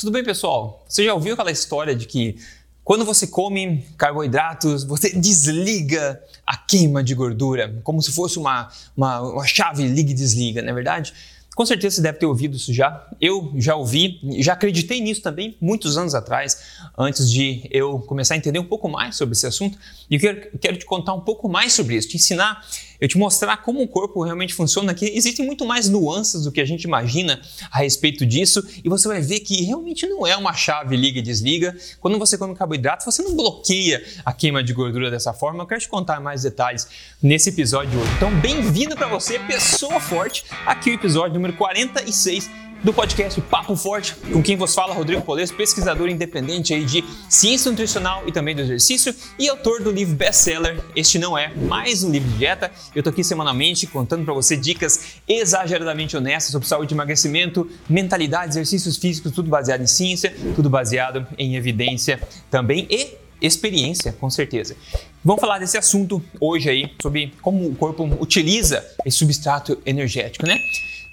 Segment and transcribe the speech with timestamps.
[0.00, 0.82] Tudo bem, pessoal?
[0.88, 2.38] Você já ouviu aquela história de que
[2.82, 9.20] quando você come carboidratos, você desliga a queima de gordura, como se fosse uma, uma,
[9.20, 11.12] uma chave liga e desliga, não é verdade?
[11.60, 13.06] Com certeza você deve ter ouvido isso já.
[13.20, 16.58] Eu já ouvi, já acreditei nisso também muitos anos atrás,
[16.96, 19.76] antes de eu começar a entender um pouco mais sobre esse assunto.
[20.08, 22.64] E eu quero, quero te contar um pouco mais sobre isso, te ensinar,
[22.98, 26.62] eu te mostrar como o corpo realmente funciona, que existem muito mais nuances do que
[26.62, 27.40] a gente imagina
[27.70, 31.22] a respeito disso, e você vai ver que realmente não é uma chave liga e
[31.22, 31.76] desliga.
[32.00, 35.62] Quando você come carboidrato, você não bloqueia a queima de gordura dessa forma.
[35.62, 36.88] Eu quero te contar mais detalhes
[37.22, 38.10] nesse episódio de hoje.
[38.16, 42.50] Então, bem-vindo para você, pessoa forte, aqui o episódio número número 46
[42.82, 47.70] do podcast Papo Forte, com quem vos fala Rodrigo Polesso, pesquisador independente aí de ciência
[47.70, 52.10] nutricional e também do exercício e autor do livro best-seller Este Não É Mais Um
[52.10, 52.70] Livro de Dieta.
[52.94, 58.96] Eu tô aqui semanalmente contando para você dicas exageradamente honestas sobre saúde emagrecimento, mentalidade, exercícios
[58.96, 62.18] físicos, tudo baseado em ciência, tudo baseado em evidência
[62.50, 64.74] também e experiência, com certeza.
[65.22, 70.58] Vamos falar desse assunto hoje aí, sobre como o corpo utiliza esse substrato energético, né?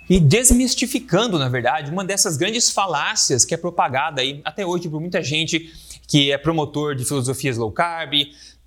[0.10, 5.02] E desmistificando, na verdade, uma dessas grandes falácias que é propagada aí até hoje por
[5.02, 5.74] muita gente
[6.08, 8.14] que é promotor de filosofias low carb,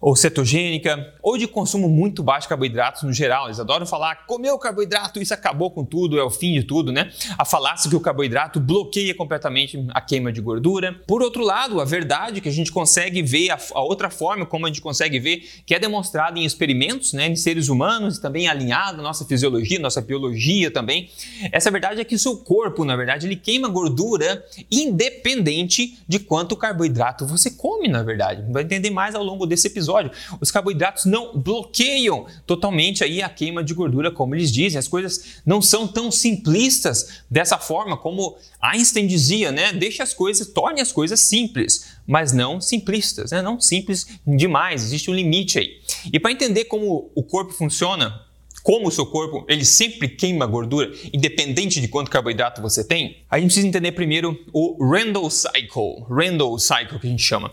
[0.00, 3.46] ou cetogênica, ou de consumo muito baixo de carboidratos no geral.
[3.46, 7.12] Eles adoram falar, comeu carboidrato, isso acabou com tudo, é o fim de tudo, né?
[7.36, 10.98] A falácia que o carboidrato bloqueia completamente a queima de gordura.
[11.06, 14.64] Por outro lado, a verdade que a gente consegue ver, a, a outra forma como
[14.64, 19.00] a gente consegue ver, que é demonstrada em experimentos, né, em seres humanos, também alinhado
[19.00, 21.10] à nossa fisiologia, nossa biologia também.
[21.52, 26.56] Essa verdade é que o seu corpo, na verdade, ele queima gordura independente de quanto
[26.56, 28.50] carboidrato você come, na verdade.
[28.50, 33.28] Vai entender mais ao longo desse episódio episódio, os carboidratos não bloqueiam totalmente aí a
[33.28, 34.78] queima de gordura, como eles dizem.
[34.78, 39.72] As coisas não são tão simplistas dessa forma como Einstein dizia, né?
[39.72, 43.42] Deixe as coisas, torne as coisas simples, mas não simplistas, né?
[43.42, 45.80] Não simples demais, existe um limite aí.
[46.12, 48.20] E para entender como o corpo funciona,
[48.62, 53.38] como o seu corpo ele sempre queima gordura, independente de quanto carboidrato você tem, a
[53.38, 57.50] gente precisa entender primeiro o Randall Cycle, Randall Cycle que a gente chama.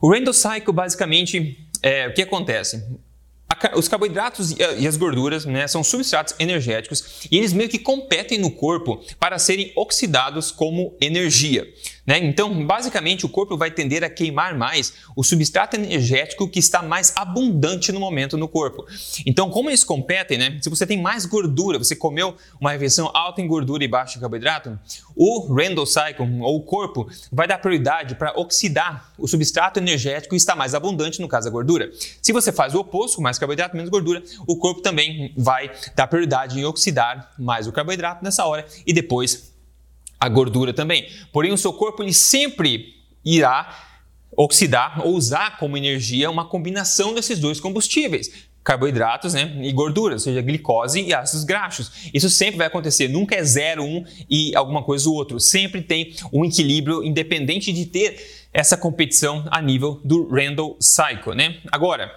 [0.00, 2.82] O Randall Cycle basicamente é, o que acontece?
[3.74, 8.50] os carboidratos e as gorduras né, são substratos energéticos e eles meio que competem no
[8.50, 11.66] corpo para serem oxidados como energia.
[12.08, 12.16] Né?
[12.20, 17.12] Então, basicamente, o corpo vai tender a queimar mais o substrato energético que está mais
[17.14, 18.86] abundante no momento no corpo.
[19.26, 20.58] Então, como eles competem, né?
[20.62, 24.22] se você tem mais gordura, você comeu uma refeição alta em gordura e baixa em
[24.22, 24.78] carboidrato,
[25.14, 30.36] o Randall Cycle, ou o corpo, vai dar prioridade para oxidar o substrato energético que
[30.36, 31.90] está mais abundante, no caso a gordura.
[32.22, 36.58] Se você faz o oposto, mais carboidrato, menos gordura, o corpo também vai dar prioridade
[36.58, 39.57] em oxidar mais o carboidrato nessa hora e depois
[40.20, 41.08] a gordura também.
[41.32, 43.86] Porém, o seu corpo ele sempre irá
[44.36, 50.24] oxidar ou usar como energia uma combinação desses dois combustíveis, carboidratos né, e gorduras, ou
[50.30, 52.10] seja, glicose e ácidos graxos.
[52.12, 55.40] Isso sempre vai acontecer, nunca é zero um e alguma coisa o outro.
[55.40, 61.34] Sempre tem um equilíbrio independente de ter essa competição a nível do Randall Cycle.
[61.34, 61.58] Né?
[61.72, 62.10] Agora,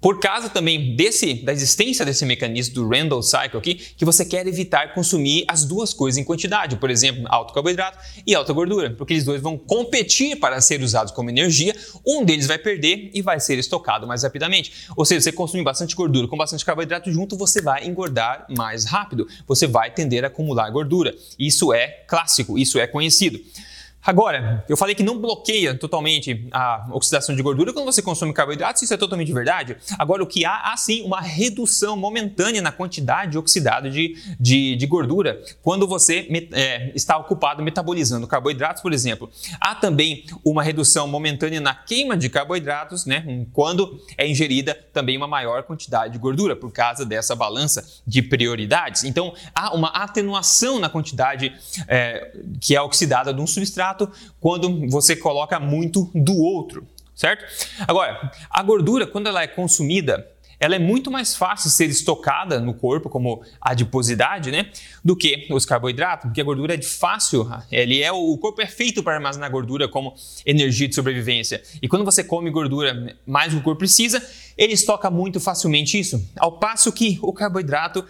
[0.00, 4.46] por causa também desse, da existência desse mecanismo do Randall Cycle aqui, que você quer
[4.46, 9.12] evitar consumir as duas coisas em quantidade, por exemplo, alto carboidrato e alta gordura, porque
[9.12, 11.74] eles dois vão competir para ser usados como energia,
[12.06, 14.72] um deles vai perder e vai ser estocado mais rapidamente.
[14.96, 19.28] Ou seja, você consumir bastante gordura com bastante carboidrato junto, você vai engordar mais rápido,
[19.46, 21.14] você vai tender a acumular gordura.
[21.38, 23.40] Isso é clássico, isso é conhecido.
[24.06, 28.82] Agora, eu falei que não bloqueia totalmente a oxidação de gordura quando você consome carboidratos,
[28.82, 29.76] isso é totalmente verdade.
[29.98, 34.86] Agora, o que há, há sim uma redução momentânea na quantidade oxidada de, de, de
[34.86, 39.28] gordura quando você é, está ocupado metabolizando carboidratos, por exemplo.
[39.60, 45.26] Há também uma redução momentânea na queima de carboidratos, né, quando é ingerida também uma
[45.26, 49.02] maior quantidade de gordura, por causa dessa balança de prioridades.
[49.02, 51.52] Então, há uma atenuação na quantidade
[51.88, 53.95] é, que é oxidada de um substrato
[54.40, 57.44] quando você coloca muito do outro, certo?
[57.86, 60.26] Agora, a gordura, quando ela é consumida,
[60.58, 64.70] ela é muito mais fácil ser estocada no corpo como adiposidade, né,
[65.04, 68.66] do que os carboidratos, porque a gordura é de fácil, ele é o corpo é
[68.66, 71.62] feito para armazenar gordura como energia de sobrevivência.
[71.80, 74.22] E quando você come gordura mais do que o corpo precisa,
[74.56, 76.26] ele estoca muito facilmente isso.
[76.38, 78.04] Ao passo que o carboidrato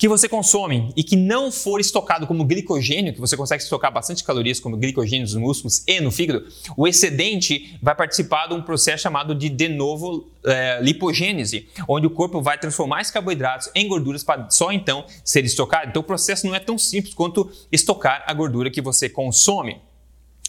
[0.00, 4.24] que você consome e que não for estocado como glicogênio, que você consegue estocar bastante
[4.24, 6.42] calorias como glicogênio nos músculos e no fígado,
[6.74, 12.10] o excedente vai participar de um processo chamado de de novo é, lipogênese, onde o
[12.10, 15.90] corpo vai transformar esses carboidratos em gorduras para só então ser estocado.
[15.90, 19.82] Então o processo não é tão simples quanto estocar a gordura que você consome.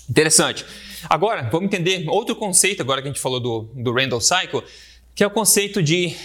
[0.09, 0.65] Interessante.
[1.09, 4.63] Agora, vamos entender outro conceito, agora que a gente falou do, do Randall Cycle,
[5.13, 6.15] que é o conceito de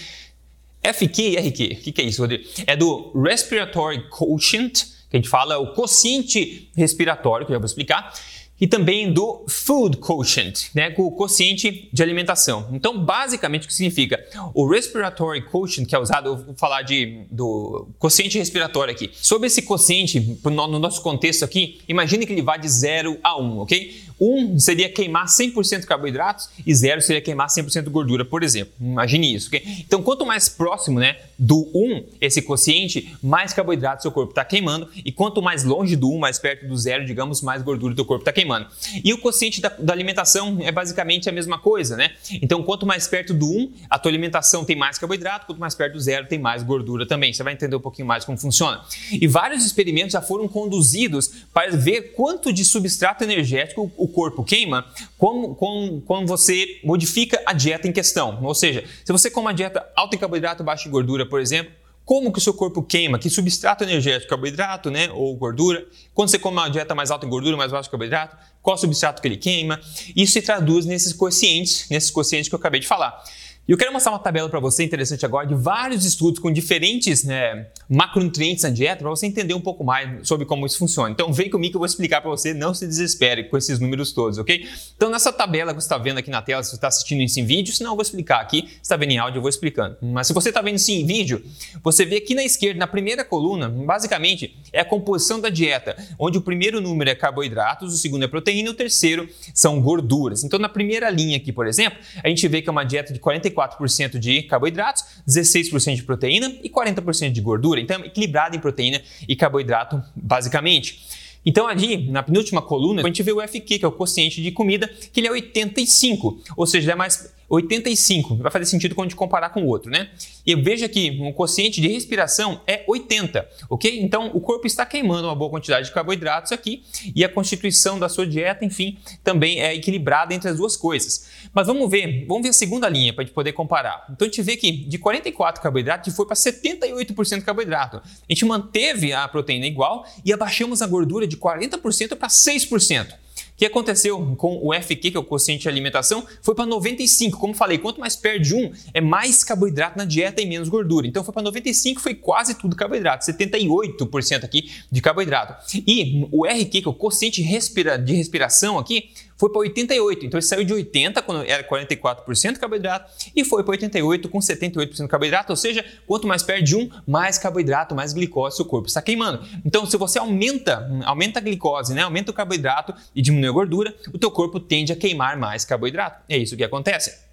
[0.93, 1.65] FQ e RQ.
[1.65, 2.45] O que, que é isso, Rodrigo?
[2.67, 7.67] É do Respiratory Quotient, que a gente fala, o quociente respiratório, que eu já vou
[7.67, 8.13] explicar,
[8.61, 12.69] e também do Food Quotient, né, o quociente de alimentação.
[12.73, 14.25] Então, basicamente, o que significa?
[14.55, 19.11] O Respiratory Quotient, que é usado, eu vou falar de, do quociente respiratório aqui.
[19.15, 23.45] Sobre esse quociente, no nosso contexto aqui, imagine que ele vá de 0 a 1,
[23.45, 24.07] um, ok?
[24.21, 28.73] 1 seria queimar 100% carboidratos e 0 seria queimar 100% gordura, por exemplo.
[28.81, 29.63] Imagine isso, ok?
[29.81, 34.89] Então, quanto mais próximo né, do 1 esse quociente, mais carboidrato seu corpo está queimando
[35.05, 38.23] e quanto mais longe do 1, mais perto do 0, digamos, mais gordura do corpo
[38.23, 38.67] está queimando.
[39.05, 42.13] E o quociente da, da, alimentação é basicamente a mesma coisa, né?
[42.43, 45.95] Então, quanto mais perto do 1, a tua alimentação tem mais carboidrato, quanto mais perto
[45.95, 47.33] do 0, tem mais gordura também.
[47.33, 48.81] Você vai entender um pouquinho mais como funciona.
[49.11, 54.43] E vários experimentos já foram conduzidos para ver quanto de substrato energético o o corpo
[54.43, 54.87] queima
[55.19, 58.39] quando, você modifica a dieta em questão.
[58.43, 61.73] Ou seja, se você come uma dieta alta em carboidrato, baixa em gordura, por exemplo,
[62.05, 65.85] como que o seu corpo queima, que substrato energético, carboidrato, né, ou gordura.
[66.15, 69.21] Quando você come uma dieta mais alta em gordura, mais baixa em carboidrato, qual substrato
[69.21, 69.81] que ele queima?
[70.15, 73.21] Isso se traduz nesses quocientes, nesses quocientes que eu acabei de falar.
[73.69, 77.25] E eu quero mostrar uma tabela para você interessante agora de vários estudos com diferentes
[77.25, 81.11] né, macronutrientes na dieta para você entender um pouco mais sobre como isso funciona.
[81.11, 84.13] Então vem comigo que eu vou explicar para você, não se desespere com esses números
[84.13, 84.65] todos, ok?
[84.97, 87.41] Então nessa tabela que você está vendo aqui na tela, se você está assistindo isso
[87.41, 89.97] em vídeo, senão eu vou explicar aqui, se está vendo em áudio eu vou explicando.
[90.01, 91.45] Mas se você está vendo isso em vídeo,
[91.83, 96.39] você vê aqui na esquerda, na primeira coluna, basicamente é a composição da dieta, onde
[96.39, 100.45] o primeiro número é carboidratos, o segundo é proteína e o terceiro são gorduras.
[100.45, 103.19] Então na primeira linha aqui, por exemplo, a gente vê que é uma dieta de
[103.19, 107.81] 44 44% de carboidratos, 16% de proteína e 40% de gordura.
[107.81, 111.01] Então, equilibrado em proteína e carboidrato, basicamente.
[111.45, 114.51] Então, ali, na penúltima coluna, a gente vê o FQ, que é o quociente de
[114.51, 119.07] comida, que ele é 85, ou seja, ele é mais 85, vai fazer sentido quando
[119.07, 120.11] a gente comparar com o outro, né?
[120.45, 124.01] E veja que o quociente de respiração é 80, ok?
[124.01, 126.83] Então o corpo está queimando uma boa quantidade de carboidratos aqui
[127.15, 131.29] e a constituição da sua dieta, enfim, também é equilibrada entre as duas coisas.
[131.55, 134.05] Mas vamos ver, vamos ver a segunda linha para a gente poder comparar.
[134.11, 137.99] Então a gente vê que de 44 carboidratos foi para 78% carboidrato.
[137.99, 143.26] A gente manteve a proteína igual e abaixamos a gordura de 40% para 6%.
[143.57, 147.39] O que aconteceu com o FQ, que é o quociente de alimentação, foi para 95.
[147.39, 151.07] Como falei, quanto mais perde um, é mais carboidrato na dieta e menos gordura.
[151.07, 155.57] Então foi para 95, foi quase tudo carboidrato, 78% aqui de carboidrato.
[155.87, 160.27] E o RQ, que é o quociente de respiração aqui, foi para 88.
[160.27, 165.07] Então ele saiu de 80 quando era 44% carboidrato e foi para 88 com 78%
[165.07, 169.45] carboidrato, ou seja, quanto mais perde um, mais carboidrato, mais glicose o corpo está queimando.
[169.65, 173.95] Então, se você aumenta, aumenta a glicose, né, aumenta o carboidrato e diminui a gordura,
[174.13, 176.23] o teu corpo tende a queimar mais carboidrato.
[176.29, 177.27] É isso que acontece.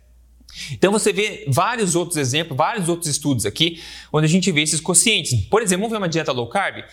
[0.71, 4.79] Então você vê vários outros exemplos, vários outros estudos aqui, onde a gente vê esses
[4.79, 5.33] quocientes.
[5.47, 6.83] Por exemplo, vamos ver uma dieta low carb?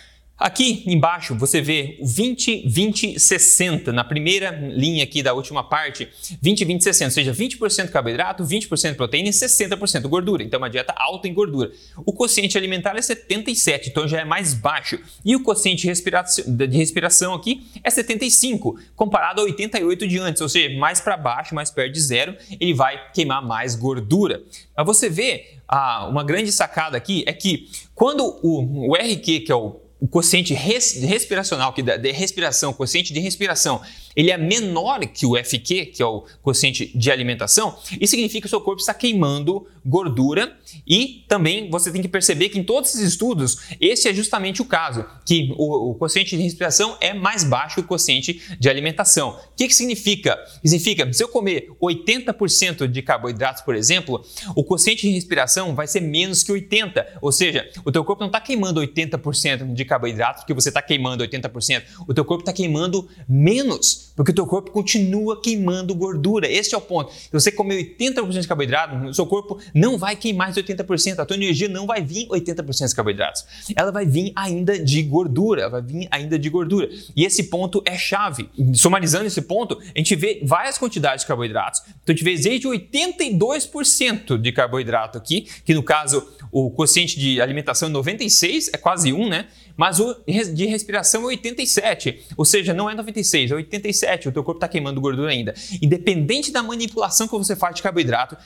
[0.41, 6.09] Aqui embaixo você vê o 20, 20, 60, na primeira linha aqui da última parte,
[6.41, 10.41] 20, 20, 60, ou seja, 20% carboidrato, 20% proteína e 60% gordura.
[10.41, 11.71] Então, uma dieta alta em gordura.
[12.03, 14.97] O quociente alimentar é 77, então já é mais baixo.
[15.23, 20.75] E o quociente de respiração aqui é 75, comparado a 88 de antes, ou seja,
[20.75, 24.41] mais para baixo, mais perto de zero, ele vai queimar mais gordura.
[24.75, 29.51] Mas você vê, ah, uma grande sacada aqui é que quando o, o RQ, que
[29.51, 33.79] é o o quociente res, respiracional, que da, de respiração, quociente de respiração,
[34.15, 38.47] ele é menor que o FQ, que é o quociente de alimentação, isso significa que
[38.47, 42.93] o seu corpo está queimando gordura e também você tem que perceber que em todos
[42.93, 47.43] esses estudos, esse é justamente o caso, que o, o quociente de respiração é mais
[47.43, 49.29] baixo que o quociente de alimentação.
[49.29, 50.37] O que, que significa?
[50.63, 54.23] Significa, se eu comer 80% de carboidratos, por exemplo,
[54.55, 58.27] o quociente de respiração vai ser menos que 80%, ou seja, o teu corpo não
[58.27, 63.07] está queimando 80% de carboidratos porque você está queimando 80%, o teu corpo está queimando
[63.27, 66.47] menos porque o teu corpo continua queimando gordura.
[66.47, 67.11] Esse é o ponto.
[67.11, 71.35] Se você comer 80% de carboidrato, o seu corpo não vai queimar 80%, a tua
[71.35, 73.43] energia não vai vir 80% de carboidratos.
[73.75, 76.87] Ela vai vir ainda de gordura, vai vir ainda de gordura.
[77.15, 78.47] E esse ponto é chave.
[78.75, 81.81] Somarizando esse ponto, a gente vê várias quantidades de carboidratos.
[82.03, 87.41] Então a gente vê desde 82% de carboidrato aqui, que no caso o quociente de
[87.41, 89.47] alimentação é 96, é quase 1, né?
[89.81, 90.15] Mas o
[90.53, 94.29] de respiração é 87, ou seja, não é 96, é 87.
[94.29, 95.55] O teu corpo está queimando gordura ainda.
[95.81, 98.37] Independente da manipulação que você faz de carboidrato,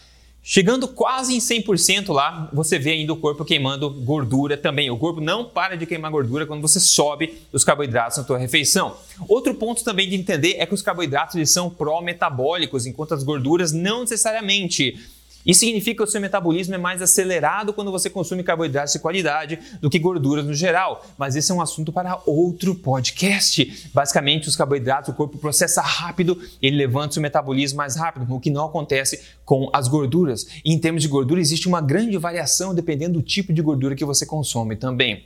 [0.47, 4.91] Chegando quase em 100% lá, você vê ainda o corpo queimando gordura também.
[4.91, 8.95] O corpo não para de queimar gordura quando você sobe os carboidratos na tua refeição.
[9.27, 13.71] Outro ponto também de entender é que os carboidratos eles são pró-metabólicos, enquanto as gorduras
[13.71, 15.03] não necessariamente.
[15.45, 19.59] Isso significa que o seu metabolismo é mais acelerado quando você consome carboidratos de qualidade
[19.79, 21.05] do que gorduras no geral.
[21.17, 23.89] Mas esse é um assunto para outro podcast.
[23.93, 28.39] Basicamente, os carboidratos o corpo processa rápido, ele levanta o seu metabolismo mais rápido, o
[28.39, 30.47] que não acontece com as gorduras.
[30.63, 34.03] E em termos de gordura, existe uma grande variação dependendo do tipo de gordura que
[34.03, 35.25] você consome também.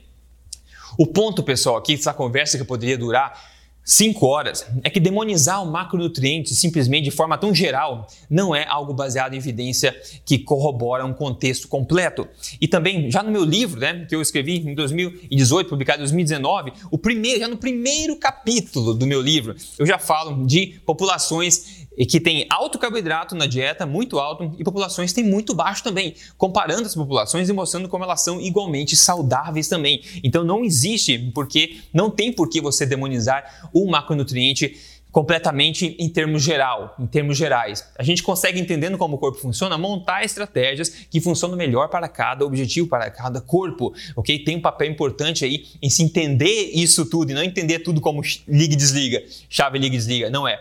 [0.98, 3.59] O ponto, pessoal, aqui dessa conversa que poderia durar
[3.90, 8.94] 5 horas é que demonizar o macronutriente simplesmente de forma tão geral não é algo
[8.94, 12.28] baseado em evidência que corrobora um contexto completo.
[12.60, 16.72] E também, já no meu livro, né, que eu escrevi em 2018, publicado em 2019,
[16.88, 22.06] o primeiro, já no primeiro capítulo do meu livro, eu já falo de populações e
[22.06, 26.82] que tem alto carboidrato na dieta, muito alto, e populações têm muito baixo também, comparando
[26.82, 30.02] as populações e mostrando como elas são igualmente saudáveis também.
[30.22, 34.76] Então não existe porque não tem por que você demonizar o macronutriente
[35.10, 37.84] completamente em termos geral, em termos gerais.
[37.98, 42.44] A gente consegue entendendo como o corpo funciona, montar estratégias que funcionam melhor para cada
[42.44, 44.38] objetivo, para cada corpo, ok?
[44.44, 48.22] Tem um papel importante aí em se entender isso tudo e não entender tudo como
[48.46, 50.60] liga e desliga, chave liga e desliga, não é.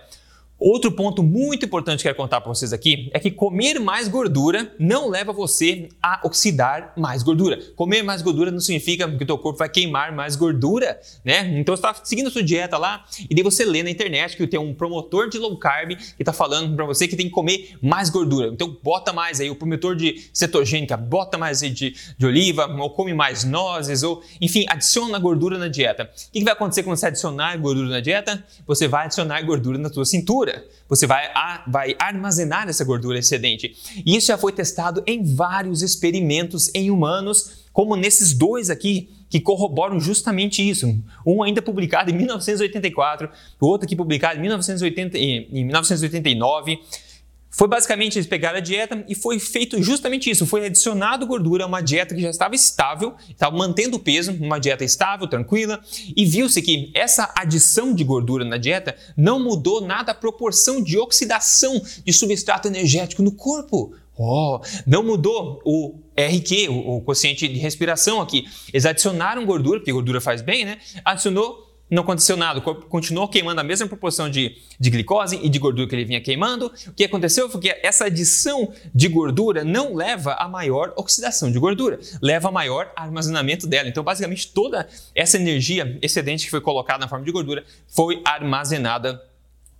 [0.59, 4.09] Outro ponto muito importante que eu quero contar para vocês aqui é que comer mais
[4.09, 7.57] gordura não leva você a oxidar mais gordura.
[7.77, 11.57] Comer mais gordura não significa que o teu corpo vai queimar mais gordura, né?
[11.57, 14.45] Então você está seguindo a sua dieta lá e daí você lê na internet que
[14.47, 17.77] tem um promotor de low carb que está falando para você que tem que comer
[17.81, 18.47] mais gordura.
[18.47, 23.13] Então bota mais aí o promotor de cetogênica, bota mais de, de oliva, ou come
[23.13, 26.03] mais nozes, ou enfim, adiciona gordura na dieta.
[26.03, 28.43] O que, que vai acontecer quando você adicionar gordura na dieta?
[28.67, 30.65] Você vai adicionar gordura na tua cintura gordura.
[30.87, 33.75] Você vai, a, vai armazenar essa gordura excedente.
[34.03, 39.39] E isso já foi testado em vários experimentos em humanos, como nesses dois aqui, que
[39.39, 40.97] corroboram justamente isso.
[41.25, 43.29] Um ainda publicado em 1984,
[43.59, 46.79] o outro aqui publicado em, 1980, em 1989.
[47.49, 50.45] Foi basicamente eles pegaram a dieta e foi feito justamente isso.
[50.45, 54.59] Foi adicionado gordura a uma dieta que já estava estável, estava mantendo o peso, uma
[54.59, 55.81] dieta estável, tranquila,
[56.15, 60.97] e viu-se que essa adição de gordura na dieta não mudou nada a proporção de
[60.97, 63.95] oxidação de substrato energético no corpo.
[64.21, 68.45] Oh, não mudou o RQ, o, o quociente de respiração aqui.
[68.73, 70.77] Eles adicionaram gordura, porque gordura faz bem, né?
[71.05, 75.87] Adicionou não aconteceu nada, continuou queimando a mesma proporção de, de glicose e de gordura
[75.87, 76.71] que ele vinha queimando.
[76.87, 81.57] O que aconteceu foi que essa adição de gordura não leva a maior oxidação de
[81.57, 83.89] gordura, leva a maior armazenamento dela.
[83.89, 89.21] Então, basicamente, toda essa energia excedente que foi colocada na forma de gordura foi armazenada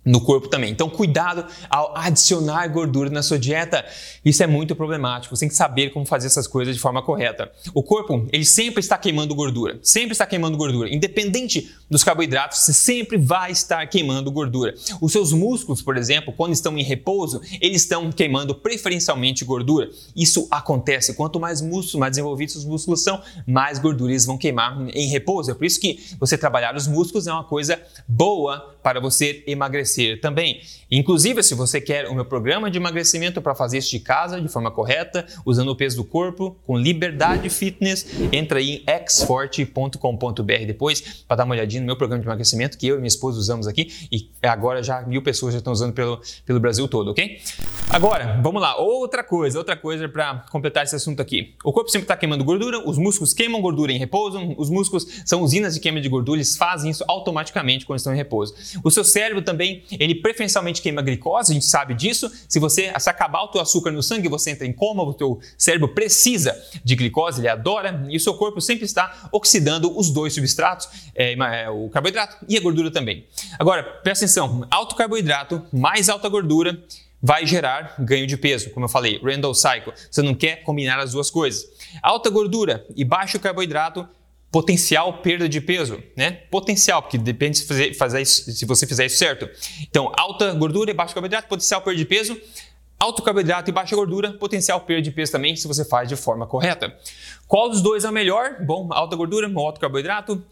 [0.04, 0.70] no corpo também.
[0.70, 3.84] Então, cuidado ao adicionar gordura na sua dieta.
[4.24, 5.36] Isso é muito problemático.
[5.36, 7.50] Você tem que saber como fazer essas coisas de forma correta.
[7.74, 9.78] O corpo, ele sempre está queimando gordura.
[9.82, 10.92] Sempre está queimando gordura.
[10.92, 14.74] Independente dos carboidratos, você sempre vai estar queimando gordura.
[15.00, 19.90] Os seus músculos, por exemplo, quando estão em repouso, eles estão queimando preferencialmente gordura.
[20.16, 21.14] Isso acontece.
[21.14, 25.50] Quanto mais músculos, mais desenvolvidos os músculos são, mais gordura eles vão queimar em repouso.
[25.50, 27.78] É por isso que você trabalhar os músculos é uma coisa
[28.08, 29.89] boa para você emagrecer
[30.20, 30.60] também.
[30.90, 34.48] Inclusive, se você quer o meu programa de emagrecimento para fazer isso de casa de
[34.48, 41.24] forma correta, usando o peso do corpo, com liberdade fitness, entra aí em xforte.com.br depois
[41.26, 43.66] para dar uma olhadinha no meu programa de emagrecimento que eu e minha esposa usamos
[43.66, 47.40] aqui e agora já mil pessoas já estão usando pelo, pelo Brasil todo, ok?
[47.88, 48.76] Agora, vamos lá.
[48.76, 51.54] Outra coisa, outra coisa para completar esse assunto aqui.
[51.64, 55.42] O corpo sempre está queimando gordura, os músculos queimam gordura em repouso, os músculos são
[55.42, 58.54] usinas de queima de gordura, eles fazem isso automaticamente quando estão em repouso.
[58.84, 62.30] O seu cérebro também, ele preferencialmente queima glicose, a gente sabe disso.
[62.48, 65.40] Se você se acabar o teu açúcar no sangue, você entra em coma, o teu
[65.56, 70.34] cérebro precisa de glicose, ele adora, e o seu corpo sempre está oxidando os dois
[70.34, 73.26] substratos, é, é, o carboidrato e a gordura também.
[73.58, 76.82] Agora, presta atenção, alto carboidrato mais alta gordura
[77.22, 79.92] vai gerar ganho de peso, como eu falei, Randall Cycle.
[80.10, 81.66] Você não quer combinar as duas coisas.
[82.02, 84.08] Alta gordura e baixo carboidrato
[84.50, 86.32] potencial perda de peso, né?
[86.50, 89.48] Potencial, porque depende se, fazer, fazer isso, se você fizer isso certo.
[89.82, 92.36] Então, alta gordura e baixo carboidrato, potencial perda de peso.
[92.98, 96.46] Alto carboidrato e baixa gordura, potencial perda de peso também, se você faz de forma
[96.46, 96.94] correta.
[97.48, 98.56] Qual dos dois é o melhor?
[98.60, 100.44] Bom, alta gordura ou alto carboidrato?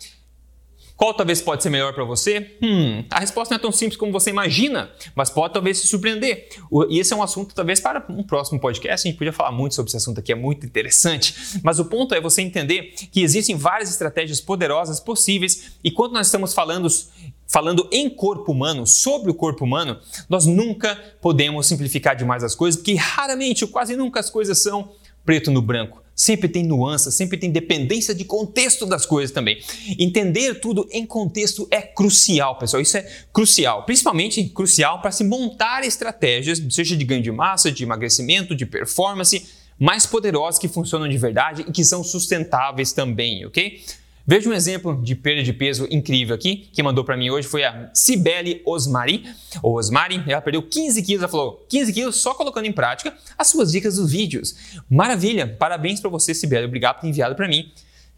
[0.98, 2.56] Qual talvez pode ser melhor para você?
[2.60, 6.48] Hum, a resposta não é tão simples como você imagina, mas pode talvez se surpreender.
[6.90, 9.06] E esse é um assunto talvez para um próximo podcast.
[9.06, 11.60] A gente podia falar muito sobre esse assunto aqui, é muito interessante.
[11.62, 16.26] Mas o ponto é você entender que existem várias estratégias poderosas possíveis e quando nós
[16.26, 16.88] estamos falando
[17.46, 22.78] falando em corpo humano, sobre o corpo humano, nós nunca podemos simplificar demais as coisas,
[22.78, 24.92] porque raramente ou quase nunca as coisas são
[25.24, 26.02] preto no branco.
[26.18, 29.62] Sempre tem nuances, sempre tem dependência de contexto das coisas também.
[29.96, 32.82] Entender tudo em contexto é crucial, pessoal.
[32.82, 37.84] Isso é crucial, principalmente crucial para se montar estratégias, seja de ganho de massa, de
[37.84, 39.46] emagrecimento, de performance,
[39.78, 43.80] mais poderosas que funcionam de verdade e que são sustentáveis também, ok?
[44.30, 46.68] Veja um exemplo de perda de peso incrível aqui.
[46.74, 49.24] Quem mandou para mim hoje foi a Cibele Osmari.
[49.62, 51.22] Ou Osmari, ela perdeu 15 quilos.
[51.22, 54.54] Ela falou: 15 quilos só colocando em prática as suas dicas dos vídeos.
[54.90, 55.56] Maravilha!
[55.58, 56.66] Parabéns para você, Cibele.
[56.66, 57.72] Obrigado por ter enviado para mim.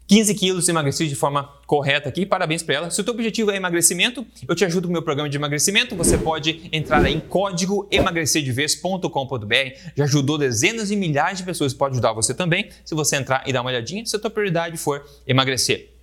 [0.05, 2.91] 15 quilos emagrecido de forma correta aqui, parabéns para ela.
[2.91, 5.95] Se o teu objetivo é emagrecimento, eu te ajudo com o meu programa de emagrecimento.
[5.95, 9.79] Você pode entrar em código emagrecerdeves.com.br.
[9.95, 12.67] Já ajudou dezenas de milhares de pessoas, pode ajudar você também.
[12.83, 16.00] Se você entrar e dar uma olhadinha, se a tua prioridade for emagrecer.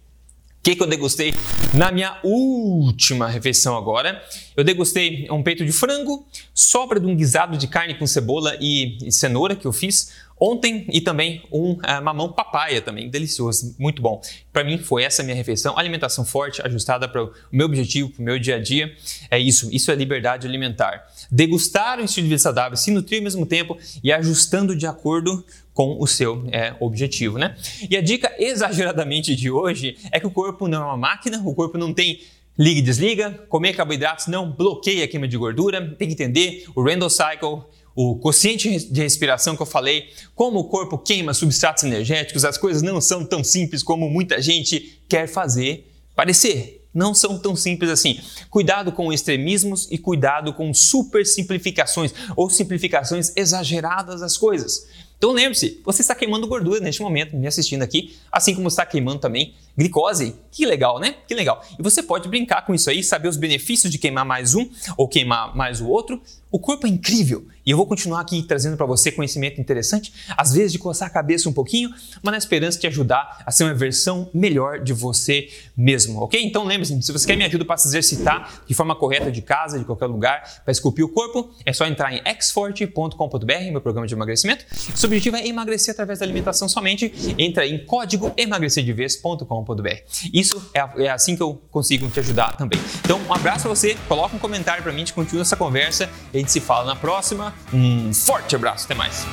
[0.59, 1.33] O que, que eu degustei
[1.73, 4.23] na minha última refeição agora?
[4.57, 8.99] Eu degustei um peito de frango, sobra de um guisado de carne com cebola e,
[9.11, 14.21] cenoura que eu fiz ontem e também um uh, mamão papaya também, delicioso, muito bom.
[14.53, 18.25] Para mim foi essa minha refeição, alimentação forte, ajustada para o meu objetivo, para o
[18.25, 18.95] meu dia a dia.
[19.31, 21.07] É isso, isso é liberdade alimentar.
[21.31, 25.45] Degustar um estilo de vida saudável, se nutrir ao mesmo tempo e ajustando de acordo
[25.79, 27.55] com o seu é, objetivo, né?
[27.89, 31.55] E a dica exageradamente de hoje é que o corpo não é uma máquina, o
[31.55, 32.19] corpo não tem
[32.59, 36.83] liga e desliga, comer carboidratos não bloqueia a queima de gordura, tem que entender o
[36.83, 37.63] Randall Cycle,
[37.95, 42.83] o quociente de respiração que eu falei, como o corpo queima substratos energéticos, as coisas
[42.83, 46.75] não são tão simples como muita gente quer fazer parecer.
[46.93, 48.19] Não são tão simples assim.
[48.51, 54.89] Cuidado com extremismos e cuidado com super simplificações ou simplificações exageradas das coisas.
[55.19, 59.19] Então lembre-se, você está queimando gordura neste momento, me assistindo aqui, assim como está queimando
[59.19, 60.35] também glicose.
[60.51, 61.17] Que legal, né?
[61.27, 61.65] Que legal.
[61.79, 65.07] E você pode brincar com isso aí, saber os benefícios de queimar mais um ou
[65.07, 66.21] queimar mais o outro.
[66.51, 70.55] O corpo é incrível e eu vou continuar aqui trazendo para você conhecimento interessante, às
[70.55, 71.91] vezes de coçar a cabeça um pouquinho,
[72.23, 76.43] mas na esperança de ajudar a ser uma versão melhor de você mesmo, ok?
[76.43, 79.79] Então lembre-se, se você quer me ajuda para se exercitar de forma correta de casa,
[79.79, 84.15] de qualquer lugar, para esculpir o corpo, é só entrar em xforte.com.br, meu programa de
[84.15, 84.65] emagrecimento.
[85.09, 87.13] Objetivo é emagrecer através da alimentação somente.
[87.37, 89.89] Entra em código emagrecerdeves.com.br.
[90.33, 92.81] Isso é, é assim que eu consigo te ajudar também.
[93.01, 96.09] Então, um abraço para você, coloca um comentário para mim, a gente continua essa conversa
[96.33, 97.55] a gente se fala na próxima.
[97.73, 99.25] Um forte abraço, até mais.